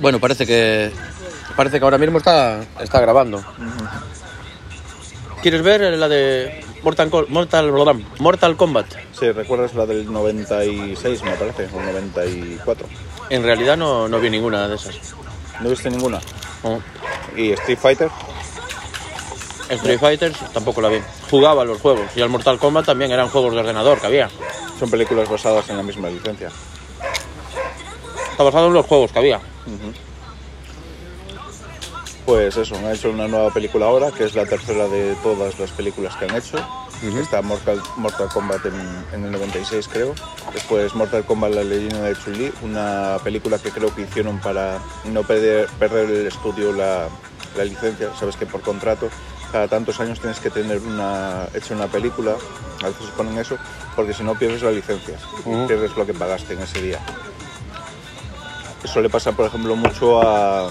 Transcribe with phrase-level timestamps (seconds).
[0.00, 0.90] Bueno, parece que
[1.56, 3.42] parece que ahora mismo está, está grabando.
[5.42, 7.72] ¿Quieres ver la de Mortal, Mortal,
[8.18, 8.86] Mortal Kombat?
[9.12, 12.86] Sí, recuerdas la del 96, me parece, o 94.
[13.30, 15.14] En realidad no, no vi ninguna de esas.
[15.60, 16.20] ¿No viste ninguna?
[16.62, 16.82] No.
[17.36, 18.10] ¿Y Street Fighter?
[19.68, 20.98] Street Fighters tampoco la vi.
[21.30, 24.28] Jugaba los juegos y al Mortal Kombat también eran juegos de ordenador que había.
[24.78, 26.50] Son películas basadas en la misma licencia.
[28.36, 29.40] Está basado en los juegos que había.
[32.26, 35.70] Pues eso, han hecho una nueva película ahora, que es la tercera de todas las
[35.70, 36.58] películas que han hecho.
[37.18, 38.74] Está Mortal, Mortal Kombat en,
[39.14, 40.14] en el 96, creo.
[40.52, 45.22] Después Mortal Kombat La leyenda de Chun-Li, una película que creo que hicieron para no
[45.22, 47.08] perder, perder el estudio la,
[47.56, 48.10] la licencia.
[48.20, 49.08] Sabes que por contrato
[49.50, 52.32] cada tantos años tienes que tener una, hecha una película,
[52.82, 53.56] a veces ponen eso,
[53.94, 55.66] porque si no pierdes la licencia, Ujú.
[55.68, 56.98] pierdes lo que pagaste en ese día.
[58.86, 60.68] Eso le pasa, por ejemplo, mucho a,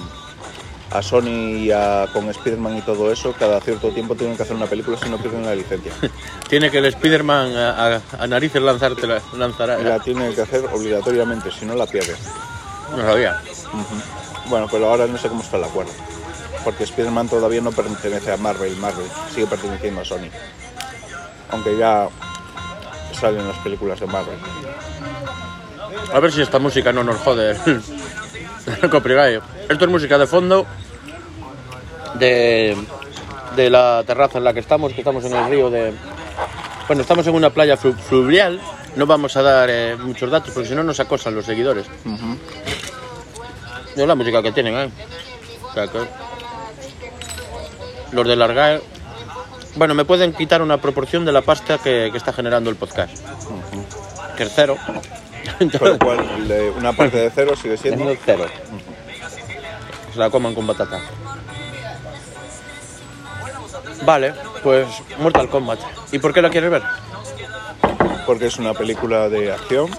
[0.92, 3.34] a Sony y a, con Spider-Man y todo eso.
[3.38, 5.92] Cada cierto tiempo tienen que hacer una película si no pierden la licencia.
[6.50, 9.78] Tiene que el Spider-Man a, a- a narices lanzarte la, lanzará.
[9.80, 12.18] La tienen que hacer obligatoriamente, si no la pierdes.
[12.96, 13.42] No sabía.
[14.48, 15.92] Bueno, pero ahora no sé cómo está el acuerdo.
[16.64, 20.30] Porque Spider-Man todavía no pertenece a Marvel, Marvel sigue perteneciendo a Sony.
[21.52, 22.08] Aunque ya
[23.20, 24.38] salen las películas de Marvel.
[26.14, 27.82] A ver si esta música no nos jode el,
[28.84, 29.42] el copyright.
[29.70, 30.66] Esto es música de fondo
[32.16, 32.78] de,
[33.56, 35.94] de la terraza en la que estamos, que estamos en el río de...
[36.88, 38.60] Bueno, estamos en una playa flu- fluvial.
[38.96, 41.86] No vamos a dar eh, muchos datos porque si no nos acosan los seguidores.
[43.96, 44.90] Es la música que tienen, ¿eh?
[45.70, 46.00] O sea que...
[48.12, 48.82] Los de Largae...
[49.76, 53.12] Bueno, me pueden quitar una proporción de la pasta que, que está generando el podcast.
[54.38, 54.78] Que es cero.
[55.80, 58.12] Con lo cual, una parte de cero sigue siendo.
[58.26, 58.46] Cero.
[60.14, 61.00] Se la coman con batata.
[64.04, 64.88] Vale, pues
[65.20, 65.80] Mortal Kombat.
[66.12, 66.84] ¿Y por qué la quieres ver?
[68.26, 69.90] Porque es una película de acción,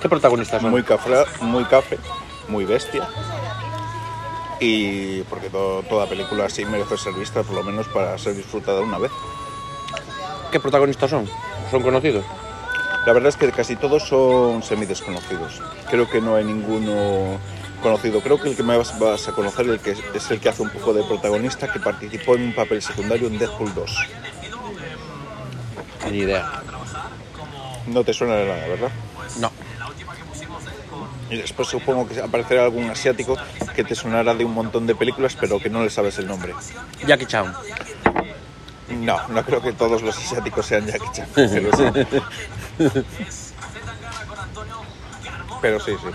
[0.00, 0.70] ¿Qué protagonistas son?
[0.70, 1.98] muy cafre, muy cafre,
[2.48, 3.08] muy bestia.
[4.60, 8.80] Y porque to- toda película así merece ser vista, por lo menos para ser disfrutada
[8.80, 9.10] una vez.
[10.50, 11.28] ¿Qué protagonistas son?
[11.70, 12.24] ¿Son conocidos?
[13.06, 15.62] La verdad es que casi todos son semidesconocidos.
[15.88, 17.38] Creo que no hay ninguno
[17.82, 18.20] conocido.
[18.20, 20.62] Creo que el que más vas a conocer el que es- es el que hace
[20.62, 23.96] un poco de protagonista, que participó en un papel secundario en Deadpool 2.
[26.10, 26.62] Ni idea.
[27.86, 28.90] No te suena de nada, ¿verdad?
[29.38, 29.52] No.
[31.30, 33.36] Y después supongo que aparecerá algún asiático
[33.74, 36.54] que te sonará de un montón de películas, pero que no le sabes el nombre.
[37.06, 37.52] Jackie Chan.
[39.04, 41.28] No, no creo que todos los asiáticos sean Jackie Chan.
[41.36, 41.84] Pero sí,
[45.62, 46.08] pero sí, sí,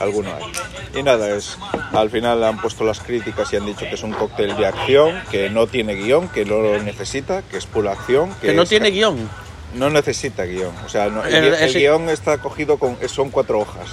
[0.00, 1.00] alguno hay.
[1.00, 1.56] Y nada, es
[1.92, 5.20] al final han puesto las críticas y han dicho que es un cóctel de acción,
[5.30, 8.32] que no tiene guion, que no lo necesita, que es pura acción.
[8.40, 9.28] Que no es- tiene guion.
[9.74, 10.72] No necesita guion.
[10.84, 12.96] O sea, no- el, El- guion está cogido con.
[13.08, 13.88] Son cuatro hojas.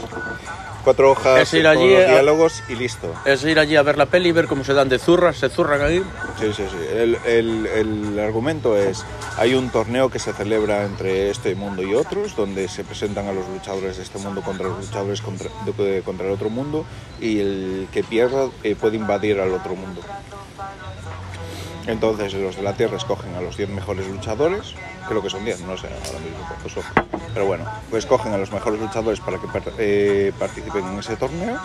[0.83, 3.13] Cuatro hojas Es ir con allí los a- diálogos y listo.
[3.25, 5.49] Es ir allí a ver la peli y ver cómo se dan de zurras, se
[5.49, 6.01] zurran ahí.
[6.39, 6.77] Sí, sí, sí.
[6.95, 9.05] El, el- el argumento es,
[9.37, 13.33] hay un torneo que se celebra entre este mundo y otros, donde se presentan a
[13.33, 16.85] los luchadores de este mundo contra los luchadores contra, de- contra el otro mundo,
[17.19, 20.01] y el que pierda eh, puede invadir al otro mundo.
[21.87, 24.75] Entonces los de la Tierra escogen a los 10 mejores luchadores,
[25.09, 26.47] creo que son 10, no sé ahora mismo.
[27.33, 29.47] Pero bueno, pues escogen a los mejores luchadores para que
[29.77, 31.59] eh, participen en ese torneo.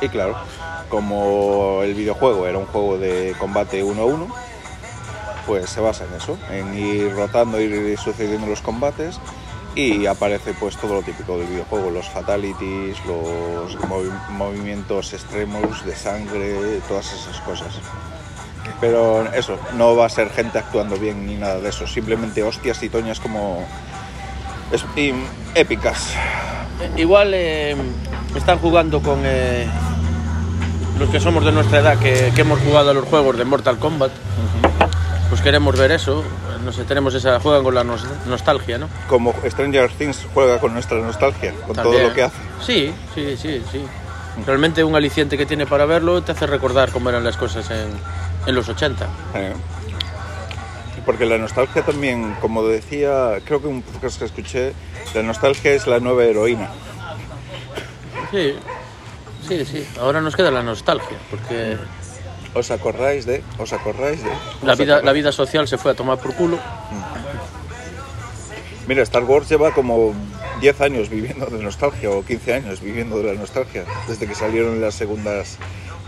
[0.00, 0.36] Y claro,
[0.90, 4.28] como el videojuego era un juego de combate uno a uno,
[5.46, 9.18] pues se basa en eso, en ir rotando, ir sucediendo los combates
[9.74, 15.94] y aparece pues todo lo típico del videojuego, los fatalities, los movi- movimientos extremos de
[15.96, 17.74] sangre, todas esas cosas.
[18.80, 22.82] Pero eso, no va a ser gente actuando bien ni nada de eso, simplemente hostias
[22.82, 23.64] y toñas como
[24.70, 25.12] es- y
[25.54, 26.12] épicas.
[26.96, 27.74] Igual eh,
[28.36, 29.66] están jugando con eh,
[30.98, 33.78] los que somos de nuestra edad, que, que hemos jugado a los juegos de Mortal
[33.78, 34.12] Kombat.
[35.30, 36.22] Pues queremos ver eso.
[36.64, 37.40] No sé, tenemos esa.
[37.40, 38.88] juegan con la nos- nostalgia, ¿no?
[39.08, 42.36] Como Stranger Things juega con nuestra nostalgia, con todo lo que hace.
[42.64, 43.84] Sí, sí, sí, sí.
[44.44, 47.88] Realmente un aliciente que tiene para verlo te hace recordar cómo eran las cosas en,
[48.46, 49.06] en los 80.
[49.34, 49.52] Eh,
[51.06, 54.72] Porque la nostalgia también, como decía, creo que un podcast que escuché,
[55.14, 56.68] la nostalgia es la nueva heroína.
[58.30, 58.54] Sí,
[59.48, 59.86] sí, sí.
[60.00, 61.76] Ahora nos queda la nostalgia, porque
[62.54, 63.42] ¿Os acordáis de?
[63.58, 64.30] ¿Os acordáis de?
[64.62, 66.58] la ¿Os vida, la vida social se fue a tomar por culo.
[68.88, 70.14] Mira, Star Wars lleva como
[70.60, 74.80] 10 años viviendo de nostalgia o 15 años viviendo de la nostalgia desde que salieron
[74.80, 75.58] las segundas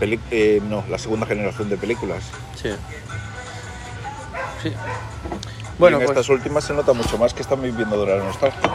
[0.01, 2.23] eh, no, la segunda generación de películas.
[2.55, 2.69] Sí.
[4.63, 4.69] Sí.
[4.69, 8.23] Bueno, Bueno, en pues, estas últimas se nota mucho más que están viviendo de la
[8.23, 8.71] nostalgia.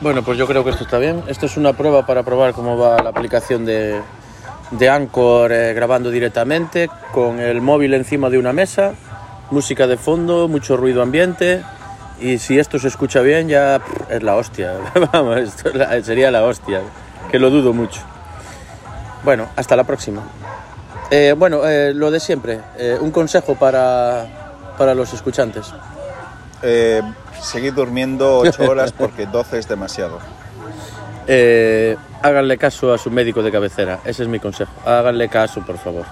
[0.00, 1.22] bueno, pues yo creo que esto está bien.
[1.28, 4.00] Esto es una prueba para probar cómo va la aplicación de,
[4.72, 8.94] de Anchor eh, grabando directamente, con el móvil encima de una mesa,
[9.50, 11.62] música de fondo, mucho ruido ambiente.
[12.20, 14.74] Y si esto se escucha bien, ya es la hostia.
[15.12, 15.70] Vamos, esto
[16.02, 16.80] sería la hostia,
[17.30, 18.00] que lo dudo mucho.
[19.22, 20.22] Bueno, hasta la próxima.
[21.10, 25.72] Eh, bueno, eh, lo de siempre, eh, un consejo para, para los escuchantes.
[26.62, 27.02] Eh,
[27.40, 30.18] seguid durmiendo 8 horas porque 12 es demasiado.
[31.28, 34.72] Eh, háganle caso a su médico de cabecera, ese es mi consejo.
[34.84, 36.04] Háganle caso, por favor.